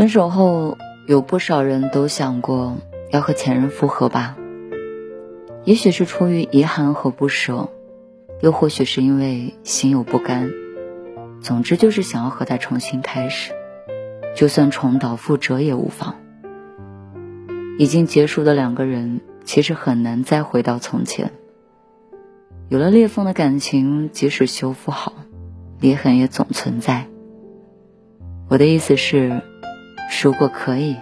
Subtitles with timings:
[0.00, 2.78] 分手后，有不少人都想过
[3.10, 4.34] 要和前任复合吧。
[5.64, 7.68] 也许是出于遗憾和不舍，
[8.40, 10.50] 又或许是因为心有不甘。
[11.42, 13.52] 总之就是想要和他重新开始，
[14.34, 16.16] 就算重蹈覆辙也无妨。
[17.78, 21.30] 已经结束的两个人，其实很难再回到从前。
[22.70, 25.12] 有了裂缝的感情，即使修复好，
[25.78, 27.06] 裂痕也总存在。
[28.48, 29.42] 我的意思是。
[30.22, 30.96] 如果可以，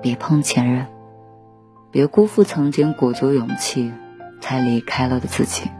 [0.00, 0.86] 别碰前任，
[1.90, 3.92] 别辜负曾经鼓足勇气
[4.40, 5.70] 才离开了的自己。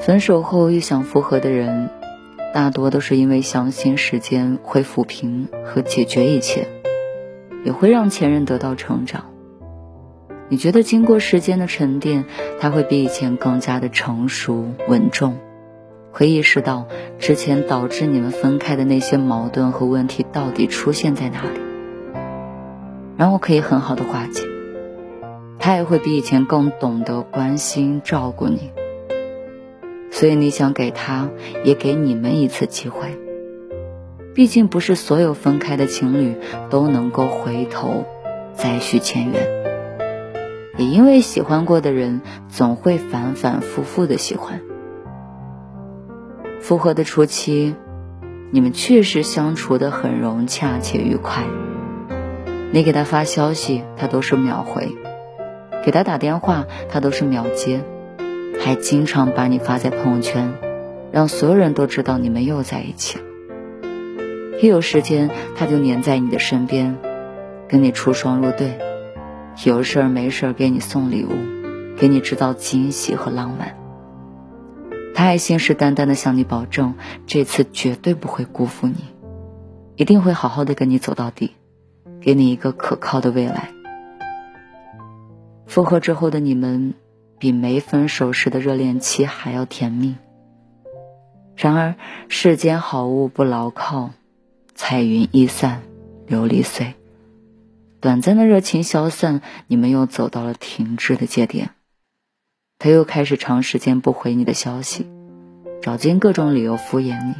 [0.00, 1.90] 分手后又想复合的人，
[2.52, 6.83] 大多都是因为相信时间会抚平和解决一切。
[7.64, 9.24] 也会让前任得到成长。
[10.48, 12.26] 你觉得经过时间的沉淀，
[12.60, 15.38] 他会比以前更加的成熟稳重，
[16.12, 16.86] 会意识到
[17.18, 21.60] 之前导致你们分开的那些矛盾和问题到底出现在哪里，
[23.16, 24.42] 然后可以很好的化解。
[25.58, 28.70] 他也会比以前更懂得关心照顾你。
[30.10, 31.30] 所以你想给他，
[31.64, 33.18] 也给你们一次机会。
[34.34, 36.36] 毕竟不是所有分开的情侣
[36.68, 38.04] 都能够回头
[38.52, 39.48] 再续前缘，
[40.76, 44.60] 也因为喜欢过的人总会反反复复的喜欢。
[46.60, 47.76] 复合的初期，
[48.50, 51.44] 你们确实相处的很融洽且愉快。
[52.72, 54.88] 你给他发消息，他都是秒回；
[55.84, 57.84] 给他打电话，他都是秒接，
[58.58, 60.54] 还经常把你发在朋友圈，
[61.12, 63.24] 让所有人都知道你们又在一起了。
[64.64, 66.96] 一有时间，他就黏在你的身边，
[67.68, 68.78] 跟你出双入对；
[69.66, 71.32] 有事儿没事儿给你送礼物，
[71.98, 73.76] 给你制造惊喜和浪漫。
[75.14, 76.94] 他还信誓旦旦的向你保证，
[77.26, 79.04] 这次绝对不会辜负你，
[79.96, 81.50] 一定会好好的跟你走到底，
[82.22, 83.68] 给你一个可靠的未来。
[85.66, 86.94] 复合之后的你们，
[87.38, 90.16] 比没分手时的热恋期还要甜蜜。
[91.54, 91.96] 然而
[92.30, 94.08] 世间好物不牢靠。
[94.76, 95.82] 彩云易散，
[96.26, 96.94] 琉璃碎。
[98.00, 101.70] 短暂的热情消散，你们又走到了停滞的节点。
[102.78, 105.06] 他又开始长时间不回你的消息，
[105.80, 107.34] 找尽各种理由敷衍你。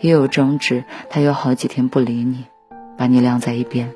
[0.00, 2.46] 一有争执，他又好几天不理你，
[2.96, 3.92] 把你晾在一边。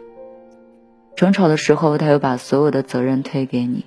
[1.17, 3.87] 争吵的时候，他又把所有的责任推给你，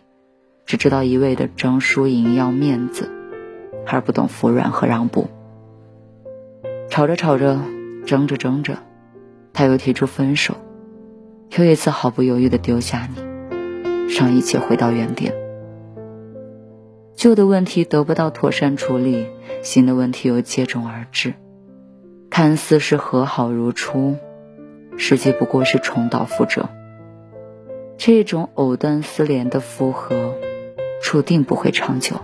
[0.66, 3.12] 只知道一味的争输赢要面子，
[3.86, 5.28] 而不懂服软和让步。
[6.90, 7.60] 吵着吵着。
[8.06, 8.78] 争着争着，
[9.52, 10.56] 他又提出分手，
[11.58, 13.22] 又一次毫不犹豫的丢下你，
[14.16, 15.34] 让一切回到原点。
[17.16, 19.26] 旧的问题得不到妥善处理，
[19.64, 21.34] 新的问题又接踵而至，
[22.30, 24.18] 看似是和好如初，
[24.98, 26.70] 实际不过是重蹈覆辙。
[27.98, 30.36] 这种藕断丝连的复合，
[31.02, 32.18] 注定不会长久。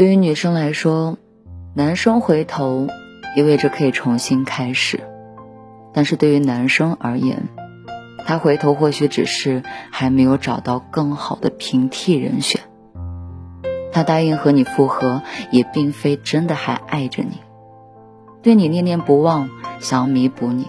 [0.00, 1.18] 对于女生来说，
[1.74, 2.86] 男生回头
[3.36, 4.96] 意味着可以重新开始；
[5.92, 7.50] 但是对于男生而言，
[8.26, 12.62] 他回头或许只是还没有找到更好的平替人选。
[13.92, 15.20] 他答应和你复合，
[15.50, 17.36] 也并非真的还爱着你。
[18.40, 19.50] 对你念念不忘，
[19.80, 20.66] 想要弥补你。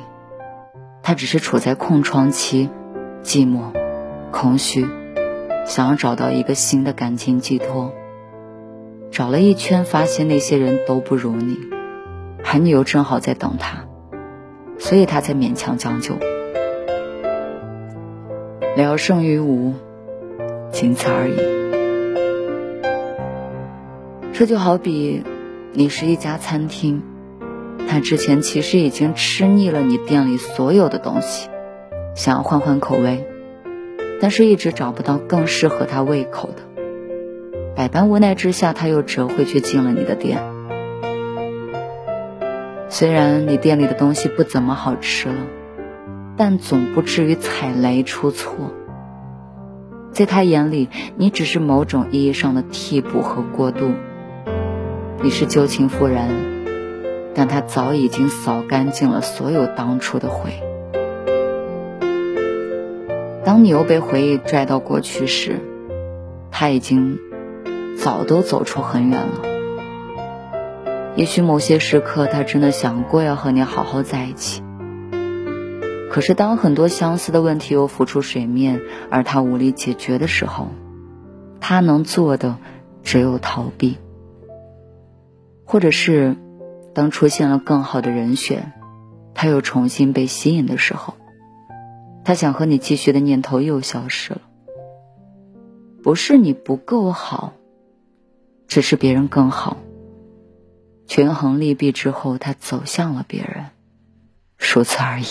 [1.04, 2.70] 他只是处在空窗期，
[3.24, 3.72] 寂寞、
[4.30, 4.86] 空虚，
[5.66, 7.94] 想要找到一个新的感情寄托。
[9.12, 11.58] 找了一圈，发现那些人都不如你，
[12.46, 13.86] 而你又正好在等他，
[14.80, 16.16] 所以他才勉强将就。
[18.78, 19.74] 聊胜于无，
[20.72, 21.36] 仅此而已。
[24.32, 25.22] 这就好比，
[25.74, 27.04] 你是一家餐厅。
[27.90, 31.50] 他之前其实已经吃腻了你店里所有的东西，
[32.16, 33.28] 想要换换口味，
[34.22, 36.71] 但是一直找不到更适合他胃口的。
[37.76, 40.40] 百般无奈之下，他又折回去进了你的店。
[42.90, 45.36] 虽然你店里的东西不怎么好吃了，
[46.38, 48.74] 但总不至于踩雷出错。
[50.12, 53.92] 在他眼里，你只是某种意义上的替补和过渡，
[55.24, 56.28] 你是旧情复燃。
[57.34, 60.52] 但他早已经扫干净了所有当初的悔。
[63.46, 65.62] 当你又被回忆拽到过去时，
[66.52, 67.18] 他已经
[68.02, 69.42] 早都走出很远了。
[71.16, 74.64] 也许某些时刻，他真的想过要和你好好在一起。
[76.10, 78.82] 可是，当很多相似的问题又浮出水面，
[79.12, 80.70] 而他无力解决的时候，
[81.60, 82.58] 他能做的
[83.04, 83.98] 只有逃避，
[85.64, 86.36] 或者是。
[86.94, 88.74] 当出现了更好的人选，
[89.34, 91.14] 他又重新被吸引的时候，
[92.26, 94.42] 他想和你继续的念头又消失了。
[96.04, 97.54] 不是你不够好，
[98.72, 99.76] 只是别人更好。
[101.06, 103.66] 权衡利弊之后，他走向了别人，
[104.58, 105.26] 如此而已。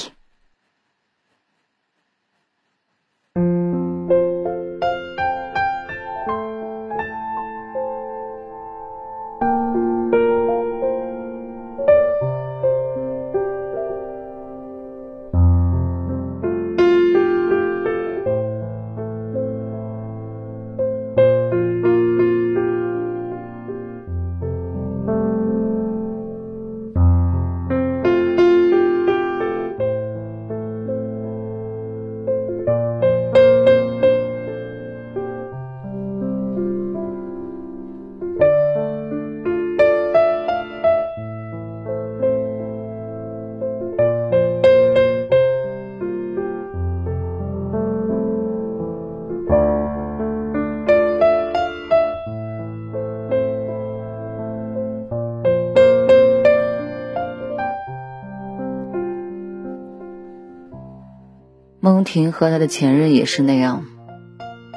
[61.83, 63.87] 孟婷和他的前任也是那样，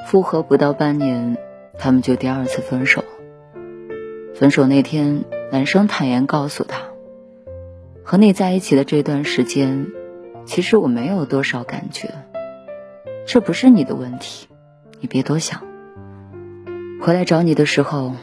[0.06, 1.36] 复合不到半年，
[1.78, 3.04] 他们就第二次分手。
[4.34, 6.78] 分手那天，男生坦言告诉他
[8.02, 9.88] ：“和你在一起的这段时间，
[10.46, 12.08] 其实我没有多少感觉，
[13.26, 14.48] 这不是你的问题，
[14.98, 15.60] 你别多想。
[17.02, 18.14] 回来找你的时候，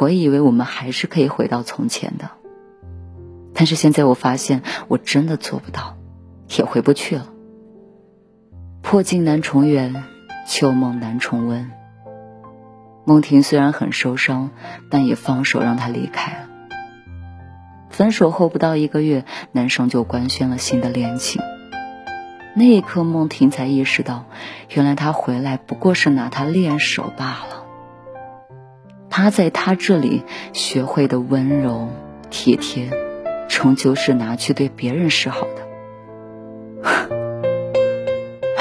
[0.00, 2.30] 我以为我们还是可以回到从前的，
[3.54, 5.96] 但是现在我发现，我真的做不到，
[6.58, 7.34] 也回不去了。”
[8.90, 10.02] 破镜难重圆，
[10.46, 11.70] 旧梦难重温。
[13.04, 14.48] 孟婷虽然很受伤，
[14.90, 16.38] 但也放手让他离开了。
[17.90, 21.42] 分手后不到一个月，男生就官宣了新的恋情。
[22.54, 24.24] 那一刻，梦婷才意识到，
[24.70, 27.66] 原来他回来不过是拿他练手罢了。
[29.10, 31.90] 他在他这里学会的温柔
[32.30, 32.88] 体贴，
[33.50, 35.67] 终究是拿去对别人示好的。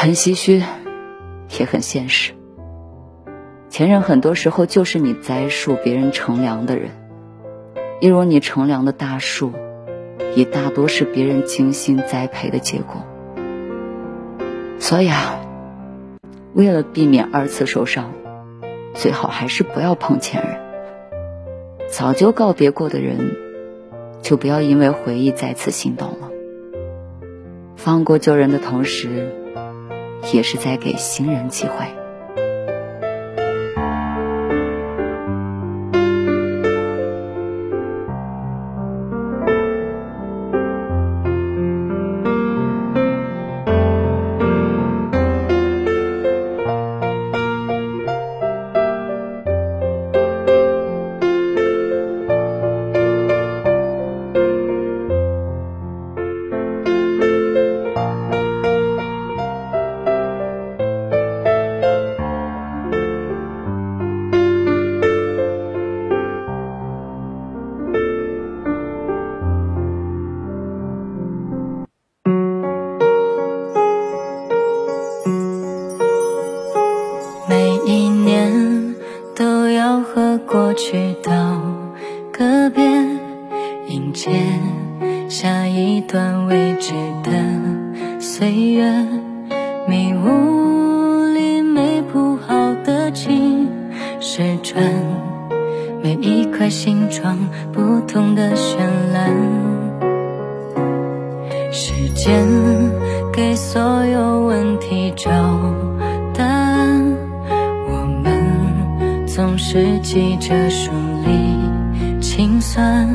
[0.07, 0.63] 很唏嘘，
[1.59, 2.31] 也很现实。
[3.67, 6.91] 前任很多时候就是你栽树，别人乘凉的人。
[7.99, 9.51] 一如你乘凉的大树，
[10.33, 13.05] 也大多是别人精心栽培的结果。
[14.79, 15.41] 所以啊，
[16.53, 18.13] 为了避免二次受伤，
[18.93, 21.89] 最好还是不要碰前任。
[21.89, 23.35] 早就告别过的人，
[24.21, 26.29] 就不要因为回忆再次心动了。
[27.75, 29.43] 放过旧人的同时。
[30.33, 32.06] 也是在给新人机会。
[98.17, 98.77] 不同的绚
[99.13, 99.31] 烂。
[101.71, 102.47] 时间
[103.31, 105.29] 给所有问题找
[106.33, 107.15] 答案，
[107.87, 110.89] 我们总是急着梳
[111.27, 113.07] 理清算，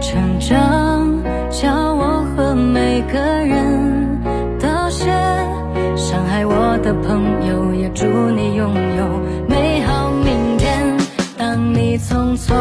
[0.00, 4.18] 成长教我和每个人
[4.58, 5.06] 道谢，
[5.94, 10.96] 伤害我的朋友也祝你拥有美好明天。
[11.38, 12.52] 当你匆匆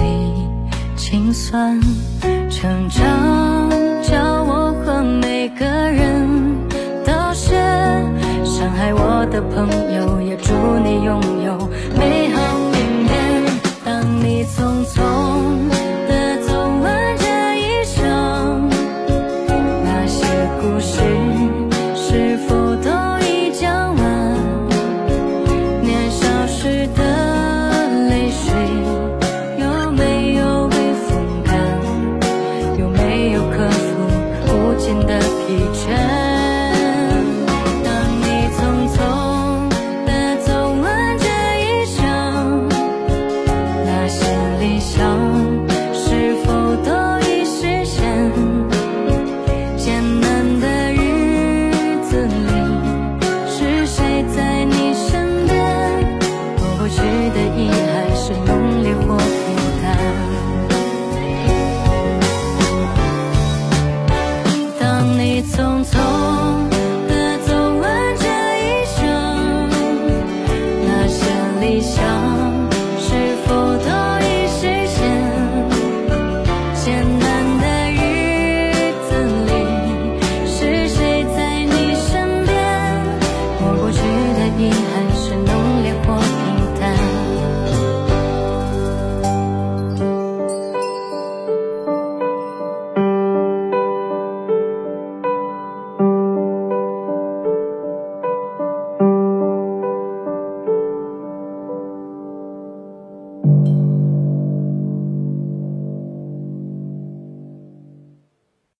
[0.00, 0.48] 里
[0.96, 1.80] 心酸，
[2.50, 3.70] 成长
[4.02, 6.28] 教我和每个人
[7.04, 7.54] 道谢，
[8.44, 10.52] 伤害我的朋友也祝
[10.84, 13.44] 你拥有美好明天。
[13.84, 14.98] 当你匆匆
[16.08, 16.52] 的走
[16.82, 17.24] 完这
[17.58, 18.68] 一生。
[19.84, 20.24] 那些
[20.60, 21.00] 故事